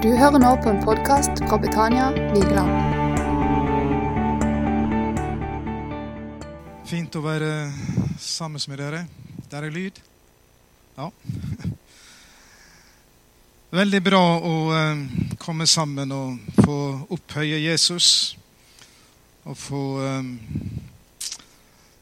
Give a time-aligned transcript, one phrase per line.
[0.00, 2.70] Du hører nå på en podkast fra Betania Vigeland.
[6.88, 7.50] Fint å være
[8.16, 9.02] sammen med dere.
[9.52, 10.00] Der er lyd.
[10.96, 11.10] Ja.
[13.82, 15.04] Veldig bra å eh,
[15.36, 16.80] komme sammen og få
[17.12, 18.08] opphøye Jesus.
[19.44, 20.34] Og få eh,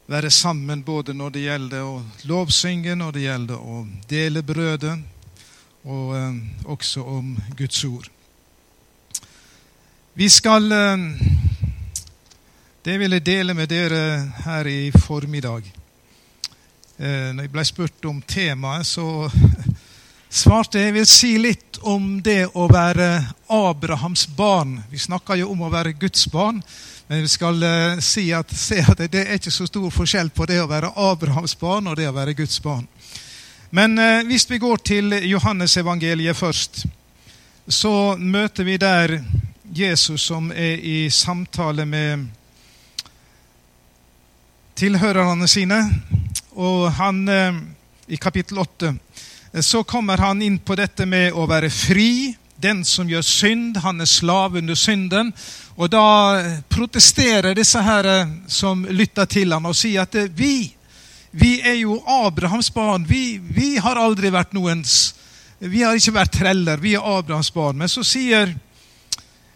[0.07, 5.01] være sammen både når det gjelder å lovsynge, når det gjelder å dele brødet
[5.85, 6.35] og eh,
[6.65, 8.09] også om Guds ord.
[10.15, 10.99] Vi skal eh,
[12.85, 15.63] Det vil jeg dele med dere her i formiddag.
[16.99, 19.29] Eh, når jeg ble spurt om temaet, så
[20.43, 23.11] svarte jeg vil si litt om det å være
[23.49, 24.81] Abrahams barn.
[24.91, 26.63] Vi snakker jo om å være Guds barn.
[27.09, 30.45] Men vi skal uh, si at, se at det er ikke så stor forskjell på
[30.51, 32.85] det å være Abrahams barn og det å være Guds barn.
[33.71, 36.87] Men eh, hvis vi går til Johannesevangeliet først,
[37.69, 39.19] så møter vi der
[39.77, 42.27] Jesus som er i samtale med
[44.79, 45.83] tilhørerne sine.
[46.57, 47.61] Og han, eh,
[48.09, 48.95] i kapittel 8
[49.53, 52.35] eh, så kommer han inn på dette med å være fri.
[52.57, 55.35] Den som gjør synd, han er slave under synden.
[55.77, 60.73] Og da protesterer disse her eh, som lytter til ham, og sier at eh, vi
[61.31, 63.05] vi er jo Abrahams barn.
[63.09, 65.15] Vi, vi, har aldri vært noens
[65.59, 66.81] Vi har ikke vært treller.
[66.81, 67.77] Vi er Abrahams barn.
[67.79, 68.55] Men så sier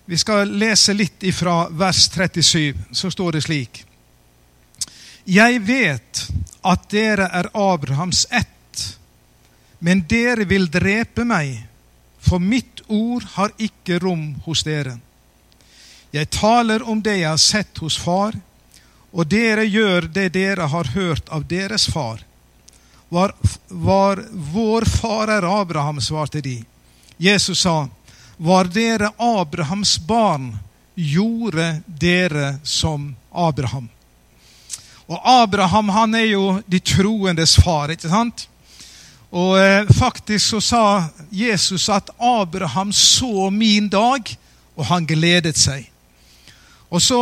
[0.05, 2.77] Vi skal lese litt ifra vers 37.
[2.93, 3.85] Så står det slik.
[5.25, 6.25] Jeg vet
[6.67, 8.99] at dere er Abrahams ett,
[9.79, 11.61] men dere vil drepe meg,
[12.19, 14.97] for mitt ord har ikke rom hos dere.
[16.13, 18.35] Jeg taler om det jeg har sett hos far
[19.13, 22.23] og dere gjør det dere har hørt av deres far.
[23.13, 23.35] Var,
[23.69, 26.63] var vår far er Abraham, svarte de.
[27.21, 27.89] Jesus sa,
[28.37, 30.55] var dere Abrahams barn,
[30.95, 33.89] gjorde dere som Abraham.
[35.07, 38.47] Og Abraham han er jo de troendes far, ikke sant?
[39.33, 40.85] Og eh, faktisk så sa
[41.31, 44.37] Jesus at Abraham så min dag,
[44.77, 45.89] og han gledet seg.
[46.93, 47.21] Og så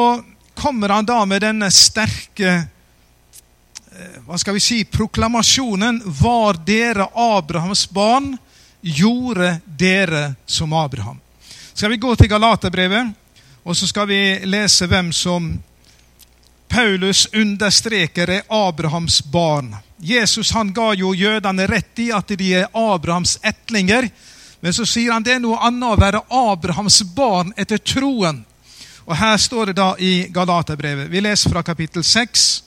[0.61, 7.87] kommer han da med denne sterke eh, hva skal vi si, proklamasjonen Var dere Abrahams
[7.91, 8.35] barn,
[8.81, 11.21] gjorde dere som Abraham.
[11.73, 13.09] Skal vi gå til Galaterbrevet,
[13.65, 15.55] og så skal vi lese hvem som
[16.69, 19.73] Paulus understreker er Abrahams barn.
[19.97, 24.11] Jesus han ga jo jødene rett i at de er Abrahams etlinger.
[24.61, 28.45] Men så sier han det er noe annet å være Abrahams barn etter troen.
[29.11, 32.63] Og Her står det da i Galaterbrevet Vi leser fra kapittel 6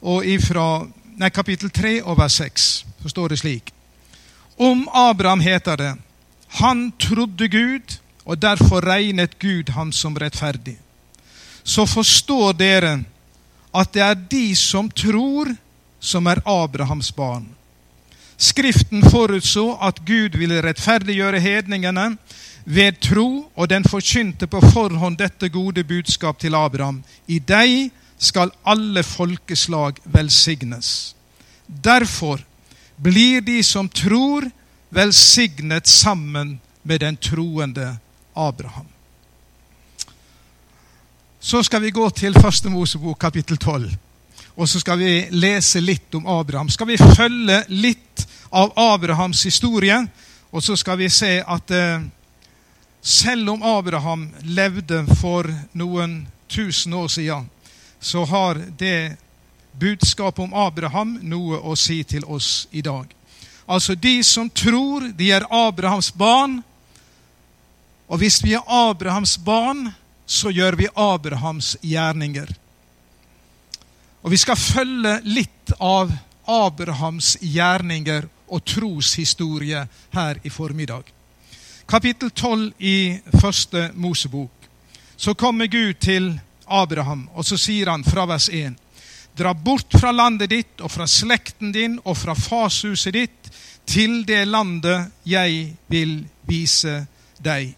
[0.00, 0.86] og ifra,
[1.20, 2.68] nei, kapittel 3 og vers 6.
[3.02, 3.66] Så står det slik.
[4.56, 5.90] Om Abraham heter det
[6.50, 10.78] han trodde Gud, og derfor regnet Gud ham som rettferdig.
[11.62, 13.04] Så forstår dere
[13.74, 15.52] at det er de som tror,
[16.00, 17.46] som er Abrahams barn.
[18.36, 22.16] Skriften forutså at Gud ville rettferdiggjøre hedningene
[22.64, 27.02] ved tro, og den forkynte på forhånd dette gode budskap til Abraham.
[27.26, 31.14] I deg skal alle folkeslag velsignes.
[31.66, 32.44] Derfor
[32.96, 34.50] blir de som tror,
[34.90, 37.96] velsignet sammen med den troende
[38.34, 38.86] Abraham.
[41.40, 43.90] Så skal vi gå til Første Mosebok kapittel 12.
[44.56, 46.68] Og så skal vi lese litt om Abraham.
[46.68, 49.96] Skal vi følge litt av Abrahams historie,
[50.52, 52.02] og så skal vi se at eh,
[53.00, 57.48] selv om Abraham levde for noen tusen år siden,
[58.00, 59.16] så har det
[59.72, 63.06] budskapet om Abraham noe å si til oss i dag.
[63.66, 66.60] Altså, de som tror de er Abrahams barn,
[68.10, 69.92] og hvis vi er Abrahams barn,
[70.26, 72.50] så gjør vi Abrahams gjerninger.
[74.20, 76.10] Og vi skal følge litt av
[76.50, 81.19] Abrahams gjerninger og troshistorie her i formiddag
[81.90, 84.50] kapittel 12 i første Mosebok,
[85.16, 88.76] så kommer Gud til Abraham, og så sier han fra vers 1.:
[89.38, 93.50] Dra bort fra landet ditt og fra slekten din og fra farshuset ditt
[93.86, 97.06] til det landet jeg vil vise
[97.42, 97.74] deg.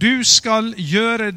[0.00, 1.32] Du skal gjøre,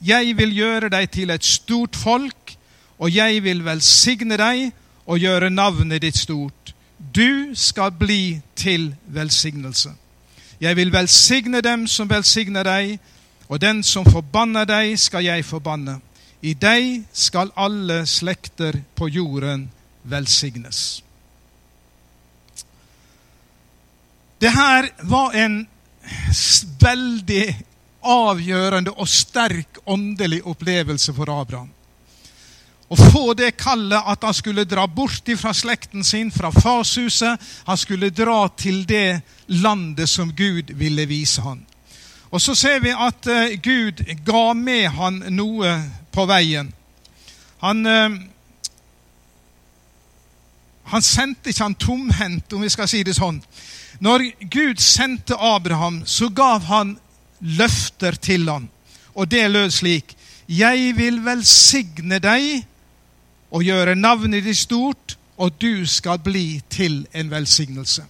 [0.00, 2.56] jeg vil gjøre deg til et stort folk,
[2.98, 4.70] og jeg vil velsigne deg
[5.06, 6.74] og gjøre navnet ditt stort.
[6.98, 9.90] Du skal bli til velsignelse.
[10.60, 12.98] Jeg vil velsigne dem som velsigner deg,
[13.48, 16.00] og den som forbanner deg, skal jeg forbanne.
[16.42, 19.68] I deg skal alle slekter på jorden
[20.02, 21.02] velsignes.
[24.38, 25.64] Det her var en
[26.80, 27.46] veldig
[28.06, 31.70] avgjørende og sterk åndelig opplevelse for Abraham.
[32.88, 37.40] Å få det kallet at han skulle dra bort fra slekten sin, fra farshuset.
[37.66, 39.20] Han skulle dra til det
[39.60, 41.60] landet som Gud ville vise han.
[42.30, 45.74] Og så ser vi at eh, Gud ga med han noe
[46.12, 46.72] på veien.
[47.60, 48.16] Han, eh,
[50.92, 53.42] han sendte ikke han tomhendt, om vi skal si det sånn.
[54.04, 56.96] Når Gud sendte Abraham, så gav han
[57.40, 58.68] løfter til han.
[59.12, 60.16] Og det lød slik.:
[60.48, 62.64] Jeg vil velsigne deg
[63.50, 68.04] og gjøre navnet ditt stort, og du skal bli til en velsignelse.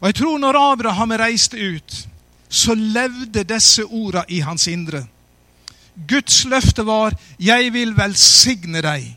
[0.00, 2.08] Og jeg tror når Abraham reiste ut,
[2.48, 5.04] så levde disse orda i hans indre.
[6.08, 9.16] Guds løfte var 'Jeg vil velsigne deg',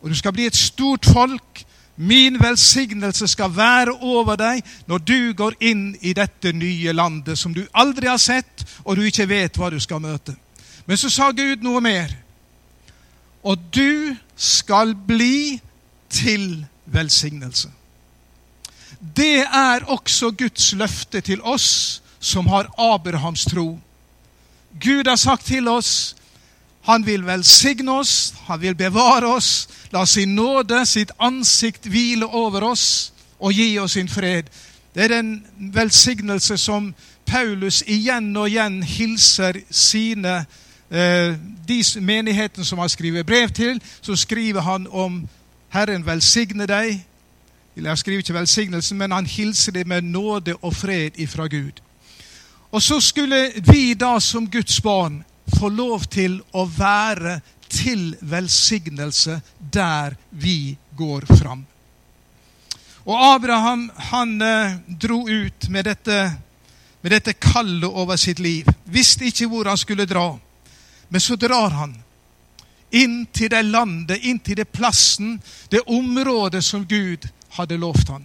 [0.00, 1.64] og du skal bli et stort folk.
[1.96, 7.54] Min velsignelse skal være over deg når du går inn i dette nye landet som
[7.54, 10.36] du aldri har sett, og du ikke vet hva du skal møte.
[10.86, 12.27] Men så sa Gud noe mer.
[13.48, 15.60] Og du skal bli
[16.12, 17.70] til velsignelse.
[19.16, 23.78] Det er også Guds løfte til oss som har Abrahams tro.
[24.80, 26.14] Gud har sagt til oss
[26.88, 32.64] han vil velsigne oss, han vil bevare oss, la sin nåde, sitt ansikt hvile over
[32.70, 34.48] oss og gi oss sin fred.
[34.94, 35.34] Det er den
[35.74, 36.94] velsignelse som
[37.28, 40.38] Paulus igjen og igjen hilser sine
[40.88, 41.36] eh,
[41.68, 43.82] de menighetene som han skriver brev til.
[44.00, 45.22] Så skriver han om
[45.68, 47.04] Herren velsigne deg.
[47.76, 51.80] Eller han skriver ikke velsignelsen, men han hilser dem med nåde og fred ifra Gud.
[52.70, 55.22] Og så skulle vi da som Guds barn
[55.58, 57.38] få lov til å være
[57.68, 61.64] til velsignelse der vi går fram.
[63.08, 66.18] Og Abraham han eh, dro ut med dette,
[67.00, 68.68] med dette kallet over sitt liv.
[68.84, 70.34] Visste ikke hvor han skulle dra.
[71.08, 71.94] Men så drar han
[72.90, 75.36] inn til det landet, inn til det plassen,
[75.68, 77.28] det området som Gud
[77.58, 78.24] hadde lovt han.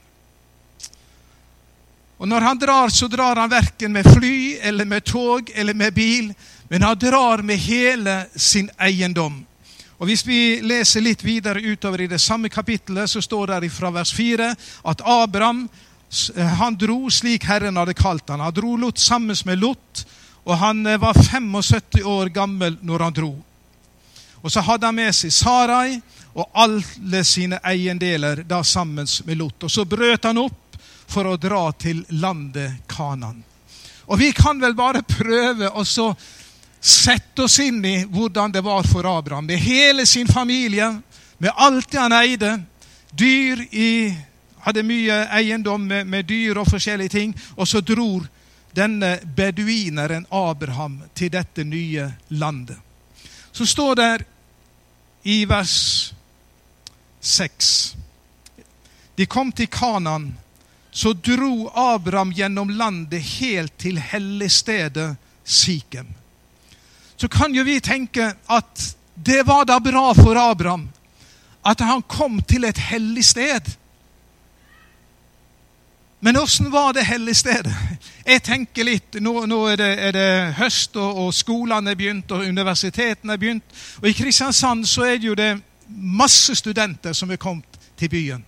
[2.17, 5.93] Og når han drar, så drar han verken med fly eller med tog eller med
[5.93, 6.29] bil,
[6.69, 9.41] men han drar med hele sin eiendom.
[9.97, 13.91] Og Hvis vi leser litt videre utover i det samme kapittelet, så står det fra
[13.91, 14.49] vers 4
[14.91, 15.67] at Abraham
[16.59, 18.43] han dro slik Herren hadde kalt han.
[18.43, 20.05] Han dro Lot sammen med Lot,
[20.43, 23.33] og han eh, var 75 år gammel når han dro.
[24.43, 26.01] Og så hadde han med seg Sarai
[26.33, 29.63] og alle sine eiendeler da sammen med Lot.
[29.63, 33.43] Og så brøt han opp for å dra til landet Kanan.
[34.05, 36.09] Og vi kan vel bare prøve å så
[36.83, 39.47] sette oss inn i hvordan det var for Abraham.
[39.47, 40.89] Med hele sin familie,
[41.37, 42.57] med alt det han eide.
[43.11, 43.89] Dyr i
[44.63, 47.33] Hadde mye eiendom med, med dyr og forskjellige ting.
[47.59, 48.23] Og så dror
[48.75, 52.77] denne beduineren Abraham til dette nye landet.
[53.51, 54.13] Så står det
[55.23, 56.13] i vers
[57.21, 57.95] 6
[59.15, 60.33] De kom til Kanan.
[60.91, 66.07] Så dro Abraham gjennom landet helt til helligstedet Sikhem.
[67.15, 70.89] Så kan jo vi tenke at det var da bra for Abraham
[71.63, 73.69] at han kom til et hellig sted.
[76.25, 77.73] Men åssen var det hellige stedet?
[78.25, 82.31] Jeg tenker litt, Nå, nå er, det, er, det, høst, og, og skolene er begynt,
[82.31, 83.75] og universitetene er begynt.
[83.99, 85.49] Og i Kristiansand så er det jo det
[85.91, 88.47] masse studenter som er kommet til byen.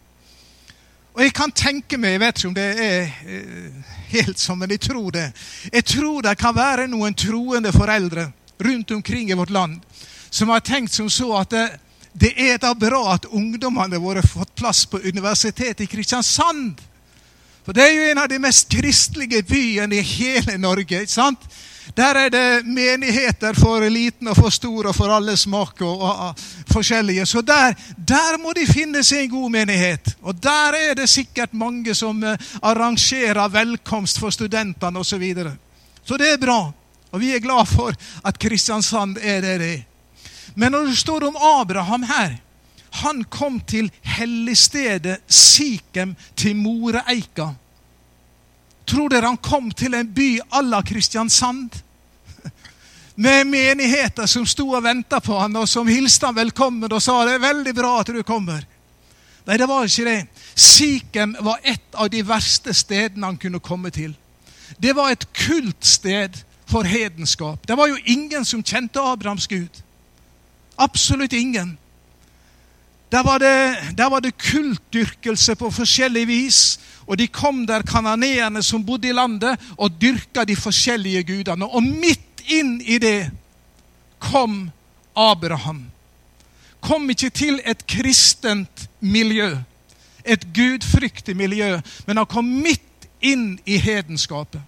[1.18, 4.72] Og jeg kan tenke meg, jeg vet ikke om det er eh, helt sånn, men
[4.72, 5.28] jeg tror det.
[5.68, 9.84] Jeg tror det kan være noen troende foreldre rundt omkring i vårt land
[10.32, 11.68] som har tenkt som så at det,
[12.16, 16.80] det er da bra at ungdommene våre har fått plass på universitetet i Kristiansand.
[17.66, 21.02] For det er jo en av de mest kristelige byene i hele Norge.
[21.02, 21.48] ikke sant?
[21.98, 26.22] Der er det menigheter for liten og for stor og for alle smak og, og,
[26.28, 27.26] og forskjellige.
[27.26, 30.16] Så der, der, må de finne seg en god menighet.
[30.22, 35.16] Og der er det sikkert mange som uh, arrangerer velkomst for studentene osv.
[35.16, 35.56] Så, videre.
[36.04, 36.60] så det er bra.
[37.12, 37.96] Og vi er glad for
[38.26, 39.84] at Kristiansand er det det er.
[40.56, 42.36] Men når det står om Abraham her
[43.04, 47.50] Han kom til helligstedet Sikhem til Moreeika.
[48.86, 51.76] Tror dere han kom til en by à la Kristiansand?
[53.16, 57.24] Med menigheter som sto og venta på han, og som hilste han velkommen og sa
[57.26, 58.66] det er veldig bra at du kommer.
[59.46, 60.20] Nei, det var ikke det.
[60.56, 64.16] Sikhem var et av de verste stedene han kunne komme til.
[64.82, 67.68] Det var et kultsted for hedenskap.
[67.68, 69.82] Det var jo ingen som kjente Abrahams Gud.
[70.78, 71.78] Absolutt ingen.
[73.16, 76.80] Der var, det, der var det kultdyrkelse på forskjellig vis.
[77.08, 81.66] Og de kom der kananeerne som bodde i landet, og dyrka de forskjellige gudene.
[81.66, 83.30] Og midt inn i det
[84.20, 84.66] kom
[85.16, 85.86] Abraham.
[86.84, 89.54] Kom ikke til et kristent miljø,
[90.26, 94.60] et gudfryktig miljø, men han kom midt inn i hedenskapet.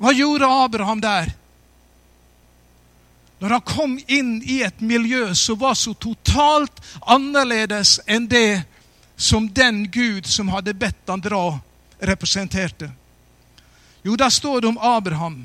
[0.00, 1.30] Hva gjorde Abraham der?
[3.40, 8.62] Når han kom inn i et miljø som var så totalt annerledes enn det
[9.16, 11.58] som den Gud som hadde bedt han dra,
[12.00, 12.90] representerte.
[14.02, 15.42] Jo, da står det om Abraham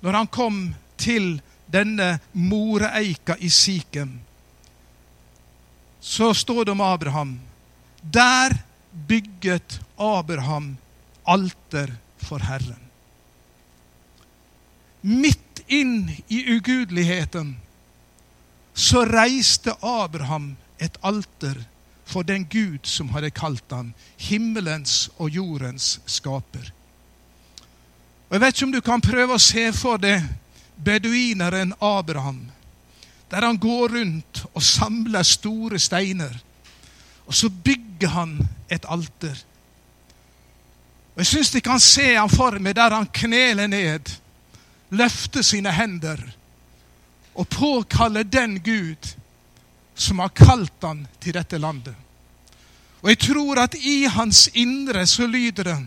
[0.00, 0.60] når han kom
[1.00, 4.18] til denne moreeika i Sikhem.
[6.00, 7.38] Så står det om Abraham.
[8.00, 8.56] Der
[8.90, 10.76] bygget Abraham
[11.24, 12.80] alter for Herren.
[15.00, 17.54] Midt inn i ugudeligheten
[18.74, 21.58] så reiste Abraham et alter
[22.10, 26.72] for den Gud som hadde kalt han himmelens og jordens skaper.
[28.28, 30.24] Og Jeg vet ikke om du kan prøve å se for deg
[30.80, 32.46] beduineren Abraham,
[33.30, 36.32] der han går rundt og samler store steiner.
[37.26, 38.38] Og så bygger han
[38.70, 39.36] et alter.
[41.14, 44.14] Og Jeg syns de kan se han for meg der han kneler ned,
[44.90, 46.20] løfter sine hender
[47.34, 49.14] og påkaller den Gud
[49.94, 51.94] som har kalt han til dette landet.
[53.00, 55.78] Og jeg tror at i hans indre så lyder det,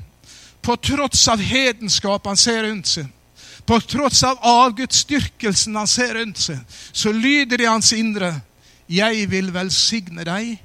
[0.64, 3.10] på tross av hedenskap han ser rundt seg,
[3.66, 6.60] på tross av avgudsdyrkelsen han ser rundt seg,
[6.92, 8.34] så lyder det i hans indre
[8.90, 10.58] Jeg vil velsigne deg,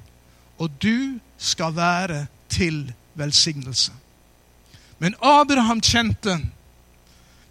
[0.59, 3.93] og du skal være til velsignelse.
[4.99, 6.35] Men Abraham kjente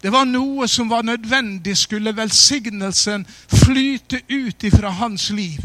[0.01, 5.59] det var noe som var nødvendig, skulle velsignelsen flyte ut ifra hans liv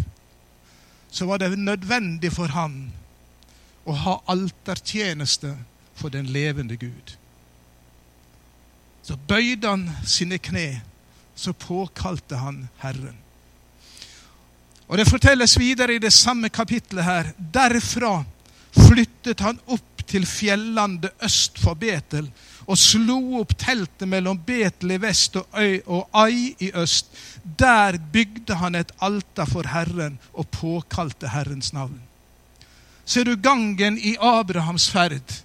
[1.14, 2.72] så var det nødvendig for han
[3.86, 5.52] å ha altertjeneste
[5.94, 7.12] for den levende Gud.
[9.04, 10.80] Så bøyde han sine kne,
[11.36, 13.20] så påkalte han Herren.
[14.88, 17.30] Og Det fortelles videre i det samme kapitlet her.
[17.38, 18.24] Derfra
[18.74, 22.26] flyttet han opp til fjellandet øst for Betel
[22.66, 27.10] og slo opp teltet mellom Betel i vest og, Øy og Ai i øst.
[27.58, 32.00] Der bygde han et alter for Herren og påkalte Herrens navn.
[33.04, 35.40] Ser du gangen i Abrahams ferd?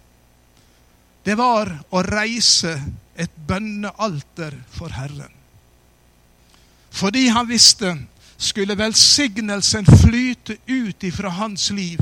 [1.26, 2.78] Det var å reise
[3.20, 5.34] et bønnealter for Herren.
[6.90, 7.98] Fordi han visste
[8.40, 12.00] skulle velsignelsen flyte ut ifra hans liv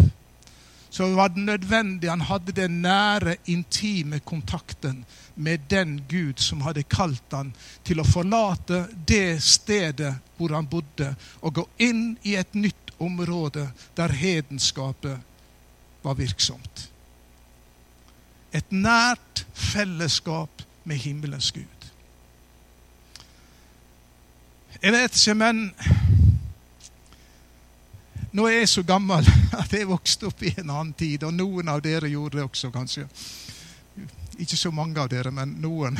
[0.98, 6.82] så var det nødvendig han hadde den nære, intime kontakten med den Gud som hadde
[6.89, 7.51] kalt han
[7.86, 11.12] til å forlate det stedet hvor han bodde,
[11.46, 15.22] og gå inn i et nytt område der hedenskapet
[16.01, 16.88] var virksomt.
[18.58, 21.89] Et nært fellesskap med himmelens Gud.
[24.82, 25.68] Jeg vet ikke, men
[28.32, 29.28] nå er jeg så gammel
[29.62, 32.72] at jeg vokste opp i en annen tid, og noen av dere gjorde det også,
[32.74, 33.08] kanskje.
[34.38, 35.98] Ikke så mange av dere, men noen.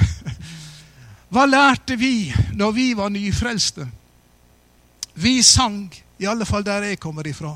[1.34, 3.88] Hva lærte vi når vi var nyfrelste?
[5.18, 5.88] Vi sang,
[6.22, 7.56] i alle fall der jeg kommer ifra,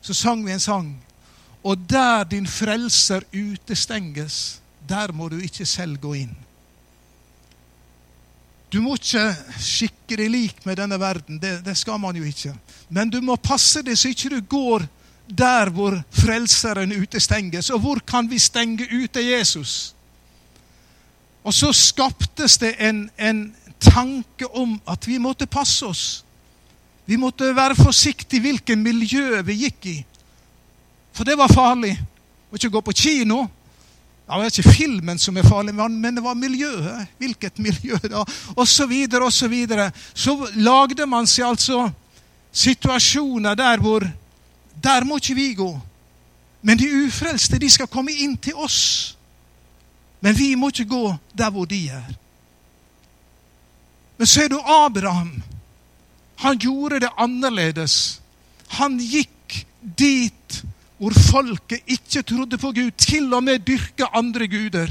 [0.00, 0.92] så sang vi en sang.
[1.64, 6.36] Og der din frelser utestenges, der må du ikke selv gå inn.
[8.70, 9.24] Du må ikke
[9.58, 11.40] skikke deg lik med denne verden.
[11.42, 12.52] Det, det, skal man jo ikke.
[12.88, 14.86] Men du må passe deg så ikke du går
[15.30, 17.70] der hvor Frelseren utestenges.
[17.74, 19.94] Og hvor kan vi stenge ute Jesus?
[21.42, 26.24] Og så skaptes det en, en tanke om at vi måtte passe oss.
[27.06, 29.96] Vi måtte være forsiktige hvilken miljø vi gikk i.
[31.12, 31.96] For det var farlig.
[32.50, 33.44] Å ikke gå på kino.
[34.30, 37.08] Det var ikke filmen som er farlig, men det var miljøet.
[37.18, 38.22] Hvilket miljø, da?
[38.54, 39.90] Og så videre og så videre.
[40.14, 41.88] Så lagde man seg altså
[42.52, 44.06] situasjoner der hvor
[44.82, 45.80] Der må ikke vi gå.
[46.62, 49.16] Men de ufrelste, de skal komme inn til oss.
[50.20, 52.06] Men vi må ikke gå der hvor de er.
[54.16, 55.42] Men ser du Abraham.
[56.36, 58.20] Han gjorde det annerledes.
[58.68, 59.66] Han gikk
[59.98, 60.62] dit
[61.00, 64.90] hvor folket ikke trodde på Gud, til og med dyrka andre guder.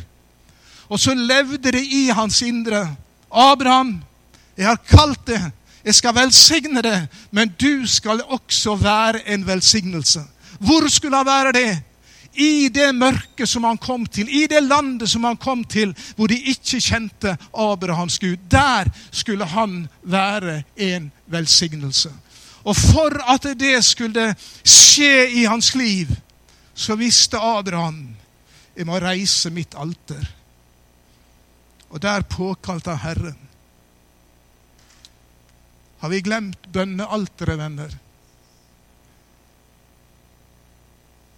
[0.89, 2.95] Og så levde det i hans indre.
[3.29, 3.99] Abraham,
[4.57, 5.41] jeg har kalt det,
[5.85, 10.23] jeg skal velsigne det, men du skal også være en velsignelse.
[10.59, 11.81] Hvor skulle han være det?
[12.33, 16.27] I det mørket som han kom til, i det landet som han kom til, hvor
[16.27, 18.37] de ikke kjente Abrahams Gud.
[18.51, 22.11] Der skulle han være en velsignelse.
[22.63, 26.11] Og for at det skulle skje i hans liv,
[26.73, 28.15] så visste Abraham
[28.79, 30.23] jeg må reise mitt alter.
[31.89, 33.37] Og der påkalte Herren.
[35.99, 37.95] Har vi glemt bønnealteret, venner?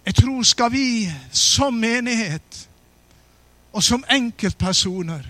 [0.06, 2.68] Jeg tror skal vi som menighet
[3.72, 5.26] og som enkeltpersoner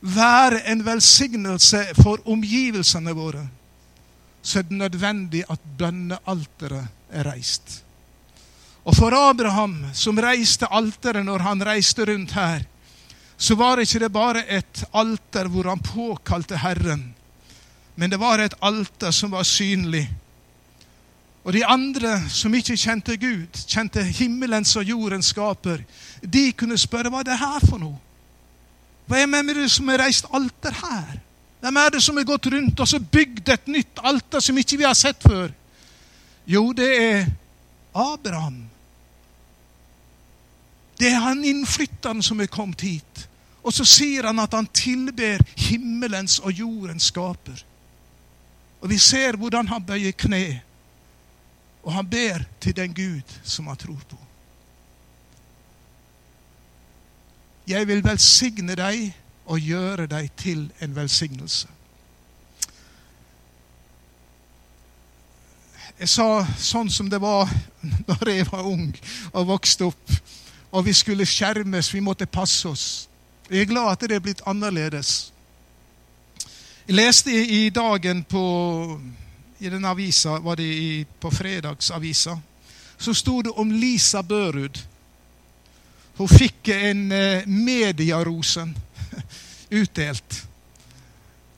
[0.00, 3.48] være en velsignelse for omgivelsene våre,
[4.42, 7.82] så er det nødvendig at bønnealteret er reist.
[8.84, 12.62] Og for Abraham, som reiste alteret når han reiste rundt her,
[13.36, 17.14] så var det ikke bare et alter hvor han påkalte Herren,
[17.96, 20.08] men det var et alter som var synlig.
[21.44, 25.84] Og de andre som ikke kjente Gud, kjente himmelens og jordens skaper,
[26.22, 27.96] de kunne spørre hva er det her for noe?
[29.08, 31.14] Hva er det som har reist alter her?
[31.60, 34.78] Hvem er det som har gått rundt og så bygd et nytt alter som ikke
[34.78, 35.50] vi har sett før?
[36.48, 37.26] Jo, det er
[37.94, 38.62] Abraham.
[40.98, 43.26] Det er han innflytteren som er kommet hit.
[43.62, 47.64] Og så sier han at han tilber himmelens og jordens skaper.
[48.80, 50.60] Og vi ser hvordan han bøyer kne,
[51.82, 54.18] og han ber til den Gud som han tror på.
[57.68, 59.10] Jeg vil velsigne deg
[59.48, 61.68] og gjøre deg til en velsignelse.
[65.98, 67.48] Jeg sa sånn som det var
[68.06, 68.92] da jeg var ung
[69.32, 70.12] og vokste opp,
[70.70, 72.86] og vi skulle skjermes, vi måtte passe oss.
[73.48, 75.32] Jeg er glad at det er blitt annerledes.
[76.86, 78.44] Jeg leste i dagen på
[79.58, 82.36] i den avisa, var det i, på fredagsavisa,
[82.98, 84.78] så sto det om Lisa Børud.
[86.18, 88.76] Hun fikk en eh, Mediarosen
[89.70, 90.42] utdelt.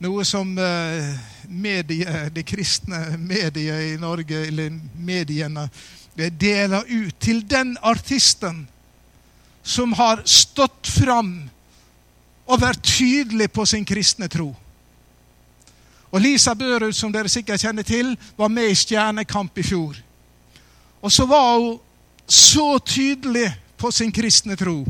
[0.01, 1.11] Noe som eh,
[1.47, 5.67] medie, de kristne medier i Norge, eller mediene,
[6.15, 8.65] deler ut til den artisten
[9.63, 11.35] som har stått fram
[12.49, 14.49] og vært tydelig på sin kristne tro.
[16.11, 19.95] Og Lisa Børud, som dere sikkert kjenner til, var med i Stjernekamp i fjor.
[21.01, 21.77] Og så var hun
[22.27, 23.47] så tydelig
[23.77, 24.83] på sin kristne tro.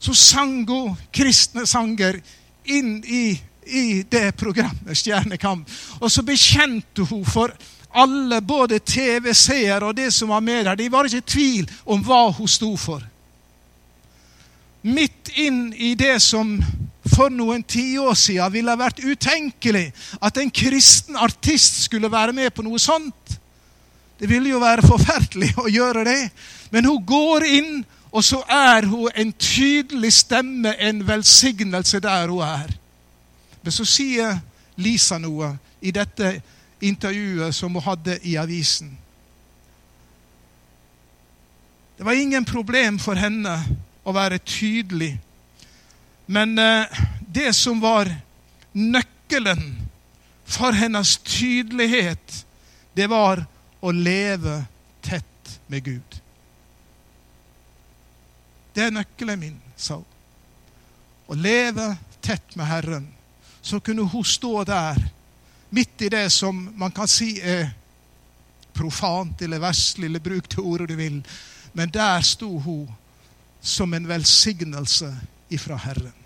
[0.00, 2.20] Så sang hun kristne sanger
[2.64, 3.34] inn i,
[3.66, 5.68] i det programmet, Stjernekamp.
[6.00, 7.52] Og så bekjente hun for
[7.90, 10.78] alle, både TV-seere og det som var med der.
[10.78, 13.02] De var ikke i tvil om hva hun sto for.
[14.82, 16.54] Midt inn i det som
[17.10, 19.90] for noen tiår siden ville vært utenkelig
[20.22, 23.36] at en kristen artist skulle være med på noe sånt.
[24.20, 26.20] Det ville jo være forferdelig å gjøre det.
[26.72, 27.70] Men hun går inn,
[28.12, 32.72] og så er hun en tydelig stemme, en velsignelse der hun er.
[33.62, 34.40] Men så sier
[34.76, 36.40] Lisa noe i dette
[36.80, 38.90] intervjuet som hun hadde i avisen.
[41.98, 43.58] Det var ingen problem for henne
[44.04, 45.12] å være tydelig.
[46.26, 48.08] Men eh, det som var
[48.72, 49.76] nøkkelen
[50.48, 52.44] for hennes tydelighet,
[52.96, 53.44] det var
[53.80, 54.62] å leve
[55.04, 56.19] tett med Gud.
[58.74, 60.06] Det er nøkkelen min, sa hun.
[61.30, 61.86] Å leve
[62.20, 63.08] tett med Herren.
[63.62, 64.98] Så kunne hun stå der,
[65.70, 67.68] midt i det som man kan si er
[68.74, 71.20] profant eller verslig, eller bruk det ordet du vil.
[71.72, 72.88] Men der sto hun
[73.60, 75.12] som en velsignelse
[75.52, 76.16] ifra Herren.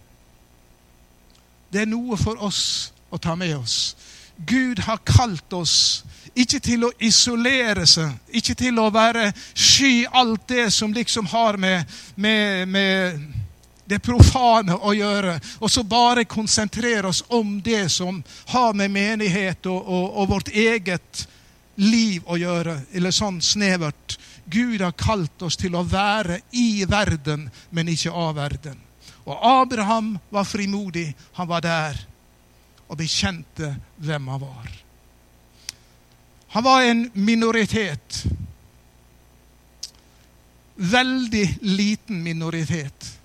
[1.73, 3.97] Det er noe for oss å ta med oss.
[4.37, 6.05] Gud har kalt oss
[6.35, 11.59] ikke til å isolere seg, ikke til å være sky alt det som liksom har
[11.61, 13.21] med, med, med
[13.85, 19.67] det profane å gjøre, og så bare konsentrere oss om det som har med menighet
[19.71, 21.27] og, og, og vårt eget
[21.77, 24.19] liv å gjøre, eller sånn snevert.
[24.45, 28.81] Gud har kalt oss til å være i verden, men ikke av verden.
[29.25, 31.09] Og Abraham var frimodig.
[31.39, 32.01] Han var der
[32.85, 33.71] og bekjente
[34.05, 34.84] hvem han var.
[36.55, 38.25] Han var en minoritet.
[40.75, 43.19] Veldig liten minoritet.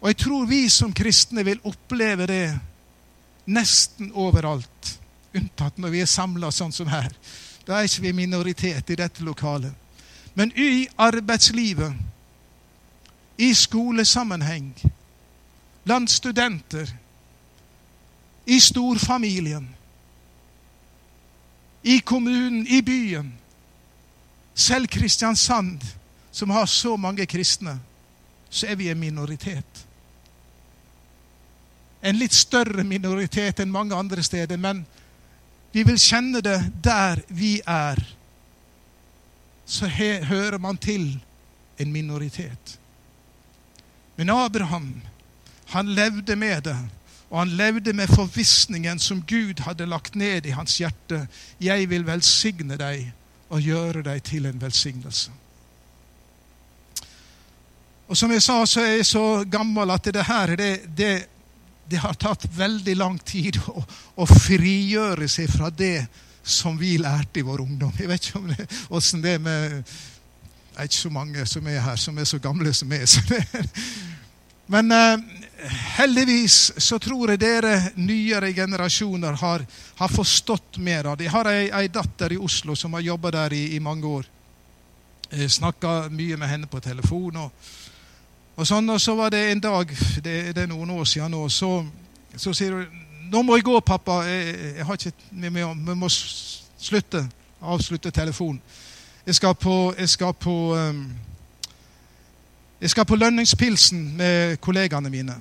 [0.00, 2.46] Og jeg tror vi som kristne vil oppleve det
[3.54, 4.88] nesten overalt.
[5.30, 7.06] Unntatt når vi er samla sånn som her.
[7.62, 9.70] Da er ikke vi minoritet i dette lokalet.
[10.34, 11.94] Men i arbeidslivet,
[13.38, 14.72] i skolesammenheng,
[15.86, 16.90] blant studenter,
[18.50, 19.70] i storfamilien,
[21.82, 23.32] i kommunen, i byen,
[24.54, 25.84] selv Kristiansand,
[26.30, 27.78] som har så mange kristne,
[28.50, 29.86] så er vi en minoritet.
[32.02, 34.84] En litt større minoritet enn mange andre steder, men
[35.72, 38.00] vi vil kjenne det der vi er
[39.72, 41.20] så hører man til
[41.78, 42.78] en minoritet.
[44.16, 45.02] Men Abraham,
[45.66, 46.76] han levde med det.
[47.32, 51.24] Og han levde med forvissningen som Gud hadde lagt ned i hans hjerte.
[51.60, 53.06] Jeg vil velsigne deg
[53.48, 55.32] og gjøre deg til en velsignelse.
[58.12, 61.12] Og som jeg sa, så er jeg så gammel at det her det, det,
[61.88, 63.80] det har tatt veldig lang tid å,
[64.20, 66.04] å, frigjøre seg fra det
[66.44, 67.94] som vi lærte i vår ungdom.
[67.96, 69.78] Jeg vet ikke om det, hvordan det er med
[70.72, 73.08] Det er ikke så mange som er her, som er så gamle som meg.
[74.72, 79.64] Men eh, heldigvis så tror jeg dere nyere generasjoner har,
[79.96, 81.28] har forstått mer av det.
[81.28, 84.26] Jeg har ei, ei, datter i Oslo som har jobba der i, i, mange år.
[85.30, 87.36] Jeg snakka mye med henne på telefon.
[87.36, 87.70] Og,
[88.56, 89.94] og, sånn, og så var det en dag,
[90.24, 91.78] det, det er noen år siden nå, så,
[92.36, 94.18] så sier hun nå må jeg gå, pappa.
[94.28, 97.22] Jeg, jeg har ikke Vi må slutte.
[97.62, 98.60] Avslutte telefonen.
[99.24, 101.06] Jeg skal på, jeg skal på um,
[102.82, 105.36] jeg skal på lønningspilsen med kollegaene mine.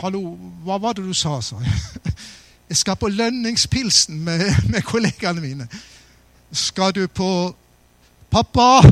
[0.00, 2.14] Hallo, hva var det du sa, sa jeg.
[2.68, 5.68] Jeg skal på lønningspilsen med, med kollegaene mine.
[6.50, 7.54] Skal du på
[8.30, 8.82] Pappa!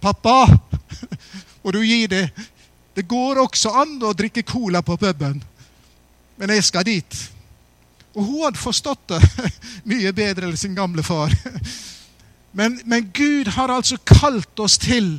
[0.00, 0.58] Pappa!
[1.64, 2.26] Og du gir det.
[2.92, 5.38] Det går også an å drikke cola på puben,
[6.36, 7.16] men jeg skal dit.
[8.12, 9.20] Og hun hadde forstått det
[9.94, 11.32] mye bedre enn sin gamle far.
[12.52, 15.14] Men, men Gud har altså kalt oss til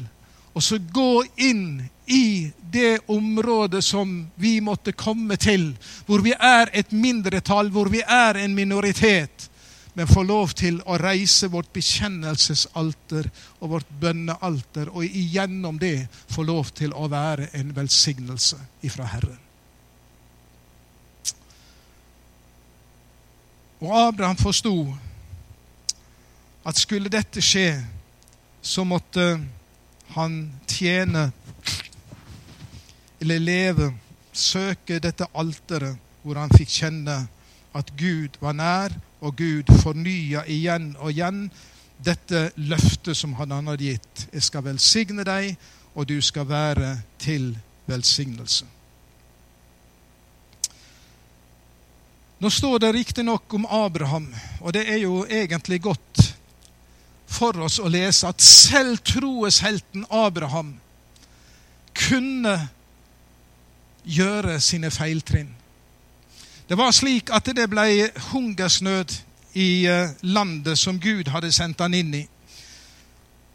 [0.54, 5.72] og så gå inn i det området som vi måtte komme til,
[6.06, 9.50] hvor vi er et mindretall, hvor vi er en minoritet,
[9.94, 13.30] men få lov til å reise vårt bekjennelsesalter
[13.62, 19.39] og vårt bønnealter, og igjennom det få lov til å være en velsignelse ifra Herren.
[23.84, 24.74] Og Abraham forsto
[26.63, 27.76] at skulle dette skje,
[28.63, 29.36] så måtte
[30.15, 31.32] han tjener
[33.21, 33.93] eller lever,
[34.34, 37.15] søker dette alteret hvor han fikk kjenne
[37.73, 41.47] at Gud var nær, og Gud fornya igjen og igjen
[42.04, 44.28] dette løftet som han hadde gitt.
[44.34, 45.56] Jeg skal velsigne deg,
[45.95, 47.54] og du skal være til
[47.88, 48.67] velsignelse.
[52.43, 54.28] Nå står det riktignok om Abraham,
[54.60, 56.12] og det er jo egentlig godt
[57.34, 60.76] for oss å lese at selv troeshelten Abraham
[61.98, 62.56] kunne
[64.04, 65.52] gjøre sine feiltrinn.
[66.69, 69.17] Det var slik at det ble hungersnød
[69.60, 72.24] i eh, landet som Gud hadde sendt han inn i.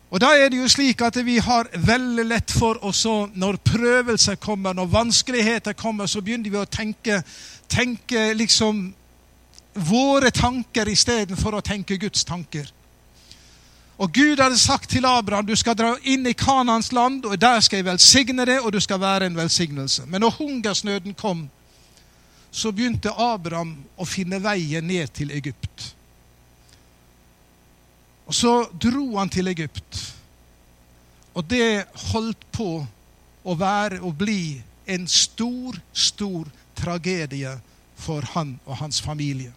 [0.09, 4.38] Og da er det jo slik at vi har veldig lett for oss når prøvelser
[4.41, 7.21] kommer, når vanskeligheter kommer, så begynner vi å tenke,
[7.69, 8.87] tenke liksom
[9.75, 12.71] våre tanker istedenfor å tenke Guds tanker.
[13.99, 17.61] Og Gud hadde sagt til Abraham du skal dra inn i Kanans land, og der
[17.61, 20.07] skal jeg velsigne deg, og du skal være en velsignelse.
[20.07, 21.49] Men når hungersnøden kom,
[22.51, 25.91] så begynte Abraham å finne veien ned til Egypt.
[28.29, 29.99] Og så dro han til Egypt.
[31.35, 32.71] Og det holdt på
[33.45, 36.47] å være og bli en stor, stor
[36.79, 37.53] tragedie
[37.99, 39.53] for han og hans familie.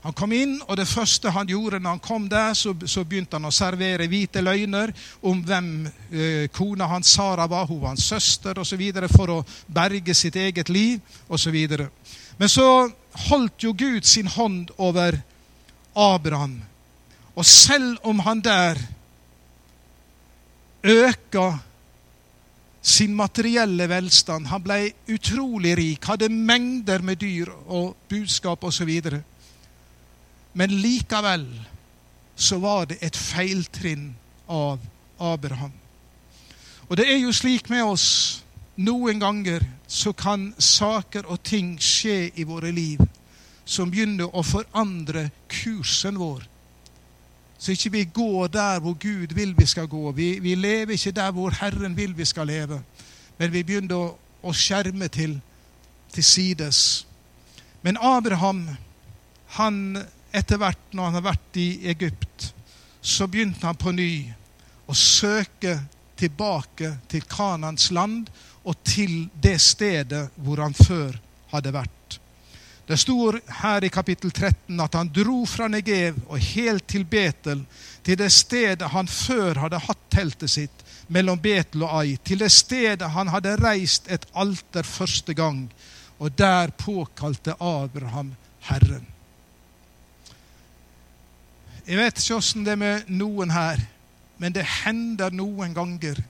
[0.00, 3.36] Han kom inn, og det første han gjorde når han kom der, så, så begynte
[3.36, 4.94] han å servere hvite løgner
[5.28, 5.68] om hvem
[6.08, 7.68] eh, kona hans Sara var.
[7.68, 8.80] Hun var hans søster osv.
[9.12, 11.58] for å berge sitt eget liv osv.
[12.40, 12.88] Men så
[13.28, 15.20] holdt jo Gud sin hånd over
[15.92, 16.62] Abraham.
[17.36, 18.80] Og selv om han der
[20.82, 21.58] øka
[22.82, 28.88] sin materielle velstand Han ble utrolig rik, hadde mengder med dyr og budskap osv.
[30.52, 31.46] Men likevel
[32.34, 34.14] så var det et feiltrinn
[34.48, 34.80] av
[35.18, 35.72] Abraham.
[36.88, 38.08] Og det er jo slik med oss
[38.80, 43.02] noen ganger så kan saker og ting skje i våre liv
[43.64, 46.46] som begynner å forandre kursen vår.
[47.60, 50.10] Så ikke vi går der hvor Gud vil vi skal gå.
[50.16, 52.80] Vi, vi lever ikke der hvor Herren vil vi skal leve.
[53.38, 55.36] Men vi begynner å, å skjerme til,
[56.10, 57.04] til sides.
[57.82, 58.64] Men Abraham,
[59.60, 60.00] han
[60.32, 62.50] etter hvert når han har vært i Egypt,
[63.00, 64.12] så begynte han på ny
[64.90, 65.78] å søke
[66.20, 68.28] tilbake til Kanans land
[68.62, 71.16] og til det stedet hvor han før
[71.54, 72.18] hadde vært.
[72.90, 77.62] Det står her i kapittel 13 at han dro fra Negev og helt til Betel,
[78.02, 82.50] til det stedet han før hadde hatt teltet sitt, mellom Betel og Ai, til det
[82.54, 85.68] stedet han hadde reist et alter første gang,
[86.18, 88.34] og der påkalte Abraham
[88.66, 89.06] Herren.
[91.90, 93.80] Jeg vet ikke åssen det er med noen her,
[94.40, 96.22] Men det hender noen ganger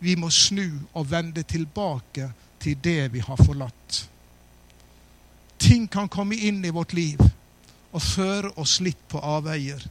[0.00, 2.30] vi må snu og vende tilbake
[2.60, 3.98] til det vi har forlatt.
[5.60, 9.84] Ting kan komme inn i vårt liv og føre oss litt på avveier.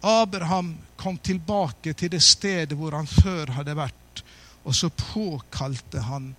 [0.00, 4.24] Abraham kom tilbake til det stedet hvor han før hadde vært,
[4.64, 6.32] og så påkalte han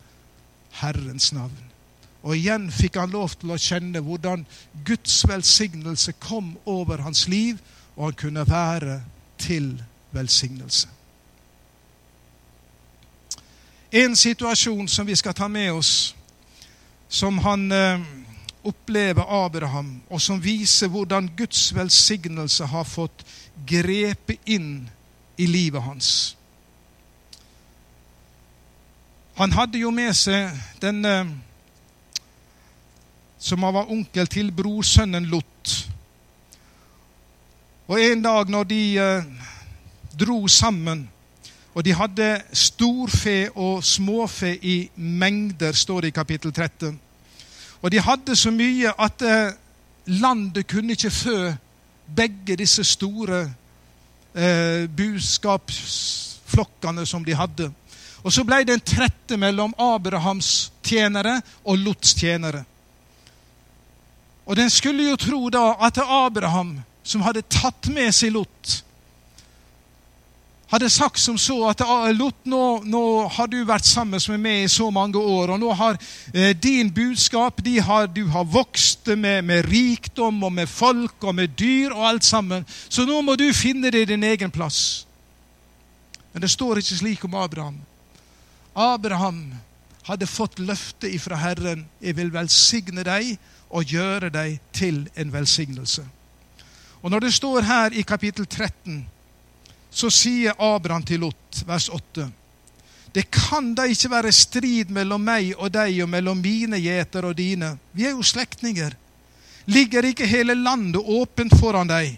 [0.81, 1.72] Herrens navn.
[2.23, 4.45] Og igjen fikk han lov til å kjenne hvordan
[4.87, 7.59] Guds velsignelse kom over hans liv,
[7.95, 9.01] og han kunne være
[9.37, 9.75] til
[10.15, 10.87] velsignelse.
[13.93, 16.15] En situasjon som vi skal ta med oss,
[17.09, 18.05] som han eh,
[18.63, 23.25] opplever Abraham, og som viser hvordan Guds velsignelse har fått
[23.67, 24.87] grepe inn
[25.37, 26.37] i livet hans.
[29.35, 31.13] Han hadde jo med seg denne
[33.43, 35.71] som han var onkel til brorsønnen Lot.
[37.91, 39.25] Og en dag når de eh,
[40.15, 41.09] dro sammen
[41.73, 46.99] og de hadde storfe og småfe i mengder, står det i kapittel 13.
[47.81, 49.53] Og de hadde så mye at eh,
[50.05, 51.53] landet kunne ikke fø
[52.15, 53.53] begge disse store
[54.35, 57.71] eh, buskapsflokkene som de hadde.
[58.23, 62.65] Og så ble det en trette mellom Abrahams tjenere og Lots tjenere.
[64.45, 68.83] Og den skulle jo tro da at Abraham, som hadde tatt med seg Lot,
[70.73, 73.03] hadde sagt som så at ah, Lot, nå, nå,
[73.35, 75.99] har du vært sammen med meg i så mange år, og nå har
[76.33, 81.35] eh, din budskap de har, Du har vokst med, med, rikdom og med folk og
[81.35, 85.05] med dyr og alt sammen, så nå må du finne deg din egen plass.
[86.33, 87.77] Men det står ikke slik om Abraham.
[88.73, 89.53] Abraham
[90.03, 93.37] hadde fått løftet ifra Herren 'Jeg vil velsigne deg
[93.69, 96.05] og gjøre deg til en velsignelse'.
[97.01, 99.05] Og Når det står her i kapittel 13
[99.93, 102.31] så sier Abraham til Lot, vers 8.:
[103.13, 107.37] Det kan da ikke være strid mellom meg og deg og mellom mine gjeter og
[107.37, 107.77] dine.
[107.93, 108.95] Vi er jo slektninger.
[109.65, 112.17] Ligger ikke hele landet åpent foran deg?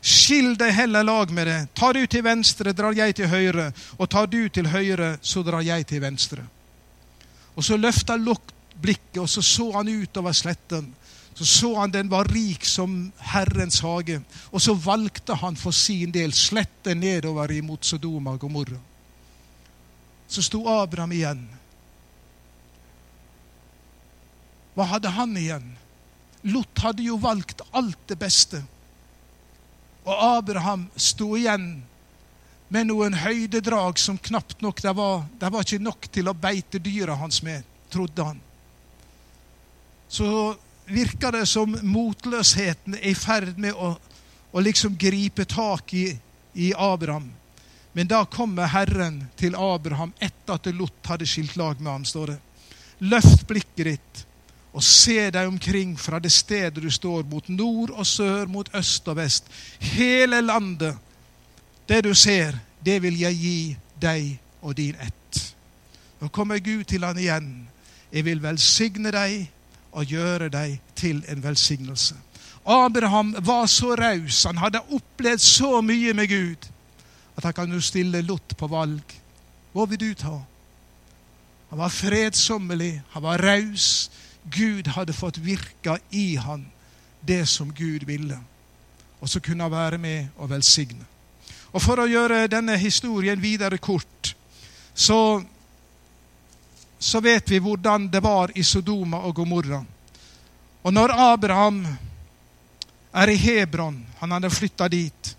[0.00, 1.58] Skill deg heller lag med det.
[1.74, 3.72] Tar du til venstre, drar jeg til høyre.
[3.98, 6.46] Og tar du til høyre, så drar jeg til venstre.
[7.56, 10.92] Og så løfta Lot blikket, og så så han utover sletten
[11.36, 16.12] så så han den var rik som Herrens hage, og så valgte han for sin
[16.12, 18.78] del sletten nedover imot Sodoma og Gomorra.
[20.28, 21.42] Så sto Abraham igjen.
[24.72, 25.68] Hva hadde han igjen?
[26.48, 28.62] Lot hadde jo valgt alt det beste.
[30.08, 31.82] Og Abraham sto igjen
[32.68, 36.80] med noen høydedrag som knapt nok Det var, det var ikke nok til å beite
[36.82, 38.40] dyra hans med, trodde han.
[40.08, 43.94] Så virker det som motløsheten er i ferd med å,
[44.52, 46.08] å liksom gripe tak i,
[46.54, 47.30] i, Abraham.
[47.92, 52.04] Men da kommer Herren til Abraham etter at Lot hadde skilt lag med ham.
[52.04, 52.38] står det.
[52.98, 54.22] Løft blikket ditt
[54.76, 59.08] og se deg omkring fra det stedet du står, mot nord og sør, mot øst
[59.08, 59.48] og vest.
[59.80, 60.98] Hele landet,
[61.88, 65.54] det du ser, det vil jeg gi deg og din ett.
[66.20, 67.68] Nå kommer Gud til han igjen.
[68.12, 69.46] Jeg vil velsigne deg
[69.92, 72.16] og gjøre deg til en velsignelse.
[72.66, 76.66] Abraham var så raus, han hadde opplevd så mye med Gud,
[77.36, 79.14] at han kan jo stille Lot på valg.
[79.72, 80.40] Hva vil du ta?
[81.70, 84.10] Han var fredsommelig, han var raus.
[84.50, 86.66] Gud hadde fått virka i han
[87.26, 88.38] det som Gud ville.
[89.20, 91.06] Og så kunne han være med og velsigne.
[91.76, 94.32] Og For å gjøre denne historien videre kort,
[94.94, 95.44] så
[96.98, 99.82] så vet vi hvordan det var i Sodoma og Gomorra.
[100.82, 101.82] Og når Abraham
[103.12, 105.36] er i Hebron, han hadde flytta dit,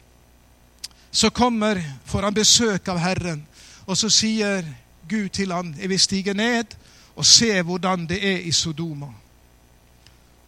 [1.11, 3.41] så kommer, får han besøk av Herren,
[3.85, 4.65] og så sier
[5.07, 6.75] Gud til han, jeg vil stige ned
[7.15, 9.09] og se hvordan det er i Sodoma.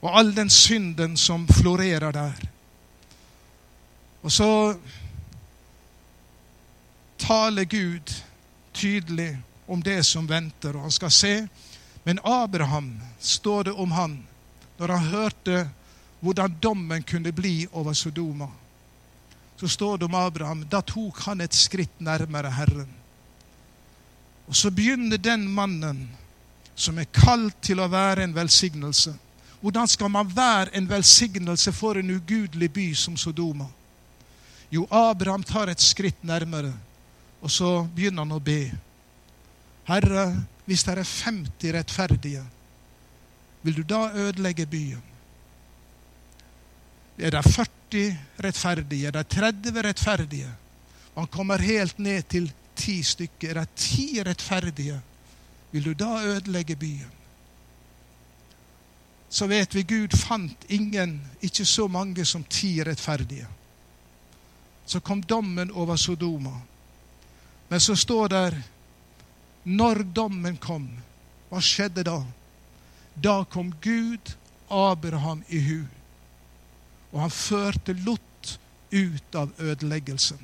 [0.01, 2.43] Og all den synden som florerer der.
[4.21, 4.49] Og så
[7.29, 8.09] taler Gud
[8.73, 11.33] tydelig om det som venter, og han skal se.
[12.03, 14.15] Men Abraham, står det om han,
[14.77, 15.59] når han hørte
[16.19, 18.47] hvordan dommen kunne bli over Sodoma,
[19.59, 22.89] så står det om Abraham da tok han et skritt nærmere Herren.
[24.49, 26.07] Og så begynner den mannen
[26.73, 29.13] som er kalt til å være en velsignelse.
[29.61, 33.69] Hvordan skal man være en velsignelse for en ugudelig by som Sodoma?
[34.73, 36.73] Jo, Abraham tar et skritt nærmere,
[37.41, 38.61] og så begynner han å be.
[39.89, 40.25] Herre,
[40.67, 42.43] hvis det er 50 rettferdige,
[43.63, 45.03] vil du da ødelegge byen?
[47.19, 49.07] Er det 40 rettferdige?
[49.07, 50.51] Er det 30 rettferdige?
[51.15, 53.49] Han kommer helt ned til ti stykker.
[53.49, 55.01] Er det ti rettferdige?
[55.71, 57.11] Vil du da ødelegge byen?
[59.29, 63.47] Så vet vi Gud fant ingen, ikke så mange som ti rettferdige.
[64.85, 66.55] Så kom dommen over Sodoma.
[67.69, 68.63] Men så står det
[69.63, 70.87] Når dommen kom,
[71.49, 72.19] hva skjedde da?
[73.15, 74.35] Da kom Gud
[74.69, 75.81] Abraham i hu,
[77.11, 78.57] og han førte Lot
[78.91, 80.39] ut av ødeleggelsen.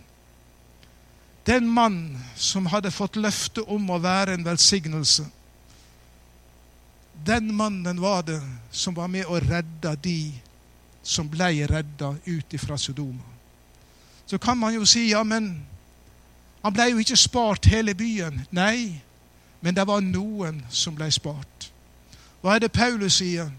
[1.46, 5.26] Den mann som hadde fått løfte om å være en velsignelse,
[7.26, 10.34] den mannen var det som var med og redda de
[11.06, 13.24] som ble redda ut ifra Sodoma.
[14.26, 15.54] Så kan man jo si ja, men
[16.65, 18.39] han ble jo ikke spart hele byen.
[18.58, 18.97] Nei,
[19.62, 21.67] men det var noen som ble spart.
[22.41, 23.51] Hva er det Paulus sier?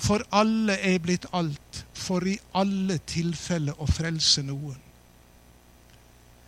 [0.00, 4.80] For alle er blitt alt, for i alle tilfeller å frelse noen.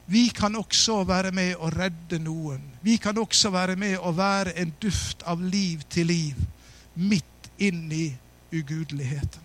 [0.09, 2.65] Vi kan også være med å redde noen.
[2.81, 6.41] Vi kan også være med å være en duft av liv til liv
[6.97, 8.07] midt inn i
[8.49, 9.45] ugudeligheten.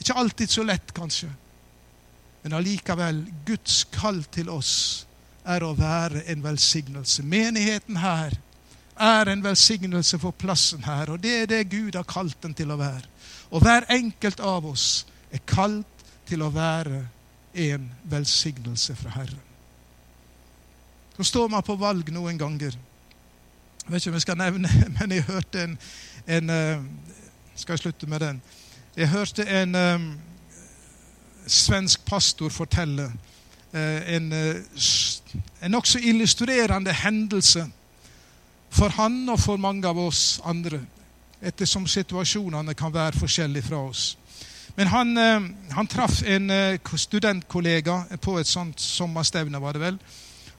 [0.00, 1.28] Ikke alltid så lett, kanskje,
[2.44, 4.74] men allikevel Guds kall til oss
[5.48, 7.24] er å være en velsignelse.
[7.24, 8.36] Menigheten her
[9.00, 12.70] er en velsignelse for plassen her, og det er det Gud har kalt den til
[12.70, 13.08] å være.
[13.48, 17.00] Og hver enkelt av oss er kalt til å være
[17.64, 19.40] en velsignelse fra Herren.
[21.16, 22.76] Så står man på valg noen ganger.
[23.84, 25.78] Jeg vet ikke om jeg skal nevne, men jeg hørte en,
[26.26, 26.86] en eh,
[27.54, 28.40] Skal jeg slutte med den?
[28.96, 30.06] Jeg hørte en um,
[31.46, 33.06] svensk pastor fortelle
[33.74, 34.56] uh, en, uh,
[35.62, 37.66] en nokså illustrerende hendelse
[38.74, 40.80] for han og for mange av oss andre,
[41.44, 44.14] ettersom situasjonene kan være forskjellige fra oss.
[44.74, 49.98] Men han, eh, han traff en eh, studentkollega på et sånt sommerstevne, var det vel.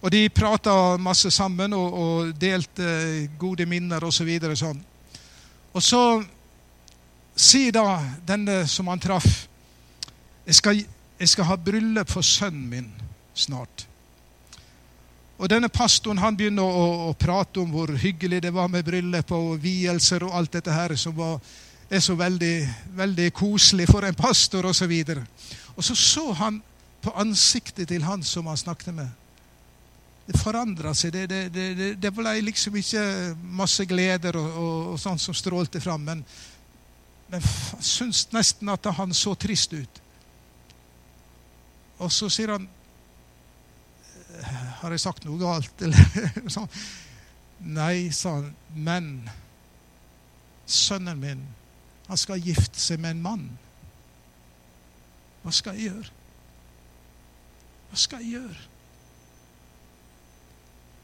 [0.02, 4.22] Og de prata masse sammen og, og delte gode minner osv.
[4.22, 4.80] Så videre, sånn.
[5.76, 6.04] Og så
[7.36, 9.48] sier da denne som han traff
[10.46, 10.86] jeg skal,
[11.20, 12.90] jeg skal ha bryllup for sønnen min
[13.34, 13.88] snart.
[15.36, 19.34] Og denne pastoren han begynner å, å, prate om hvor hyggelig det var med bryllup
[19.36, 21.40] og vielser og alt dette her som var
[21.90, 22.56] er så veldig,
[22.98, 24.94] veldig koselig for en pastor osv.
[25.14, 25.20] Og,
[25.76, 26.62] og så så han
[27.02, 29.10] på ansiktet til han som han snakket med.
[30.26, 31.14] Det forandra seg.
[31.14, 33.04] Det, det, det, det, ble liksom ikke
[33.60, 36.24] masse gleder og, og, og sånt som strålte fram, men,
[37.30, 37.46] men
[37.80, 40.02] syntes nesten at han så trist ut.
[42.04, 42.68] Og så sier han
[44.82, 45.82] Har jeg sagt noe galt?
[45.86, 46.70] Eller sånn.
[47.66, 48.50] Nei, sa han.
[48.76, 49.12] Men
[50.68, 51.46] sønnen min
[52.06, 53.46] han skal gifte seg med en mann.
[55.42, 56.12] Hva skal jeg gjøre?
[57.90, 58.60] Hva skal jeg gjøre?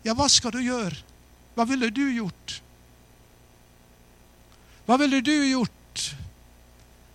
[0.05, 0.97] Ja, hva skal du gjøre?
[1.55, 2.55] Hva ville du gjort?
[4.85, 6.05] Hva ville du gjort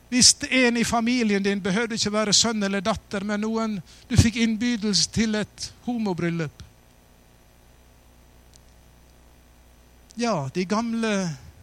[0.09, 4.38] hvis en i familien din behøvde ikke være sønn eller datter, men noen du fikk
[4.38, 6.62] innbydelse til et homobryllup?
[10.16, 11.11] Ja, de gamle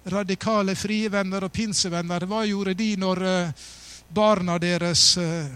[0.06, 3.70] radikale frie venner og pinsevenner, hva gjorde de når eh,
[4.14, 5.48] barna deres eh,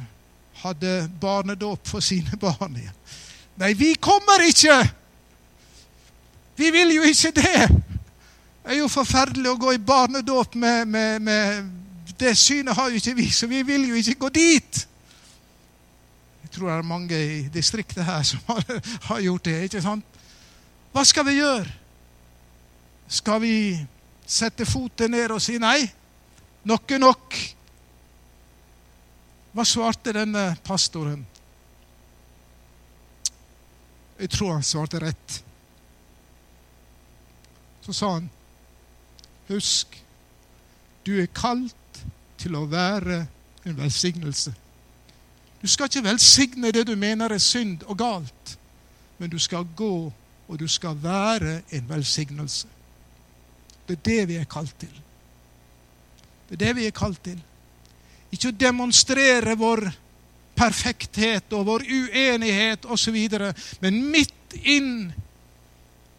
[0.63, 2.95] hadde barnedåp for sine barn igjen?
[3.57, 4.79] Nei, vi kommer ikke!
[6.57, 7.67] Vi vil jo ikke det!
[7.67, 11.67] Det er jo forferdelig å gå i barnedåp med, med, med
[12.19, 14.87] Det synet har jo ikke vi, så vi vil jo ikke gå dit!
[16.43, 18.63] Jeg tror det er mange i distriktet her som har,
[19.09, 19.57] har gjort det.
[19.67, 20.17] ikke sant?
[20.93, 21.67] Hva skal vi gjøre?
[23.07, 23.55] Skal vi
[24.27, 25.81] sette foten ned og si nei.
[26.67, 27.37] Nok er nok.
[29.53, 31.21] Hva svarte denne pastoren?
[34.17, 35.37] Jeg tror han svarte rett.
[37.85, 38.31] Så sa han,
[39.47, 39.93] husk,
[41.05, 41.75] du er kalt
[42.37, 43.25] til å være
[43.65, 44.53] en velsignelse.
[45.61, 48.57] Du skal ikke velsigne det du mener er synd og galt,
[49.17, 50.13] men du skal gå,
[50.47, 52.67] og du skal være en velsignelse.
[53.87, 54.93] Det er det vi er kalt til.
[56.49, 57.39] Det er det vi er kalt til.
[58.31, 59.87] Ikke å demonstrere vår
[60.57, 63.17] perfekthet og vår uenighet osv.,
[63.81, 65.11] men midt inn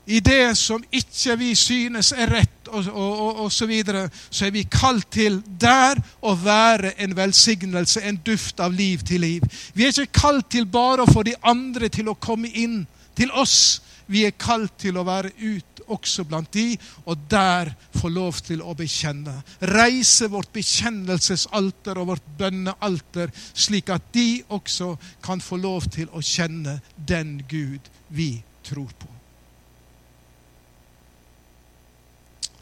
[0.09, 4.47] i det som ikke vi synes er rett, og, og, og, og så, videre, så
[4.47, 9.45] er vi kalt til der å være en velsignelse, en duft av liv til liv.
[9.75, 12.83] Vi er ikke kalt til bare å få de andre til å komme inn
[13.19, 18.09] til oss, Vi er kalt til å være ut også blant de, og der få
[18.13, 19.35] lov til å bekjenne.
[19.75, 24.95] Reise vårt bekjennelsesalter og vårt bønnealter, slik at de også
[25.25, 28.33] kan få lov til å kjenne den Gud vi
[28.65, 29.18] tror på.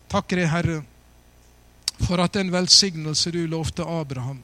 [0.09, 0.83] Takker deg, Herre,
[2.07, 4.43] for at den velsignelse du lovte Abraham,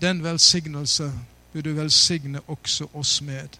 [0.00, 1.12] den velsignelse
[1.52, 3.58] vil du velsigne også oss med.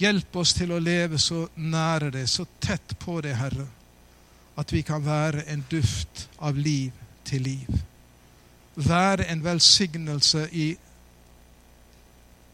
[0.00, 3.66] Hjelp oss til å leve så nære deg, så tett på deg, Herre,
[4.56, 6.92] at vi kan være en duft av liv
[7.24, 7.80] til liv.
[8.80, 10.70] Være en velsignelse i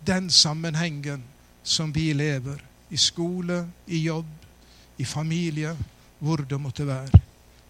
[0.07, 1.23] den sammenhengen
[1.63, 2.63] som vi lever.
[2.91, 4.29] I skole, i jobb,
[4.99, 5.77] i familie,
[6.19, 7.26] hvor det måtte være.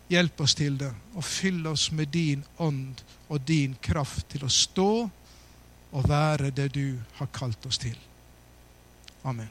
[0.08, 4.50] Hjelp oss til det, og fyll oss med din ånd og din kraft til å
[4.52, 4.90] stå
[5.92, 7.96] og være det du har kalt oss til.
[9.26, 9.44] Amen.